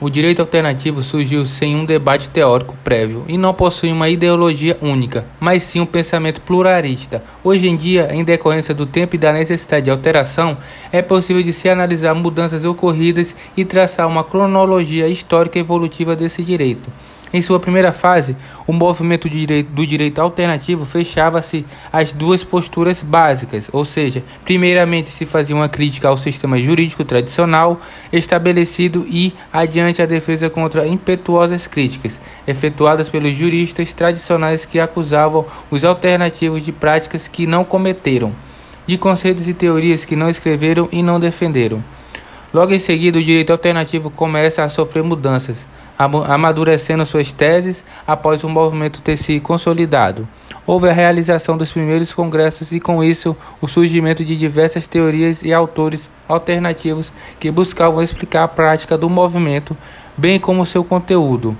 [0.00, 5.24] O direito alternativo surgiu sem um debate teórico prévio e não possui uma ideologia única,
[5.38, 7.22] mas sim um pensamento pluralista.
[7.44, 10.58] Hoje em dia, em decorrência do tempo e da necessidade de alteração,
[10.90, 16.90] é possível de se analisar mudanças ocorridas e traçar uma cronologia histórica evolutiva desse direito.
[17.34, 23.84] Em sua primeira fase, o movimento do direito alternativo fechava-se às duas posturas básicas, ou
[23.84, 27.80] seja, primeiramente se fazia uma crítica ao sistema jurídico tradicional
[28.12, 35.84] estabelecido e adiante a defesa contra impetuosas críticas efetuadas pelos juristas tradicionais que acusavam os
[35.84, 38.30] alternativos de práticas que não cometeram,
[38.86, 41.82] de conceitos e teorias que não escreveram e não defenderam.
[42.54, 45.66] Logo em seguida, o direito alternativo começa a sofrer mudanças
[45.98, 50.26] amadurecendo suas teses após o movimento ter se consolidado.
[50.66, 55.52] Houve a realização dos primeiros congressos e, com isso, o surgimento de diversas teorias e
[55.52, 59.76] autores alternativos que buscavam explicar a prática do movimento,
[60.16, 61.56] bem como seu conteúdo.